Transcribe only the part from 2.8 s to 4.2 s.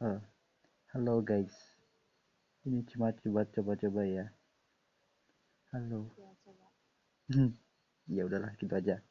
cuma ya. Ya, coba coba-coba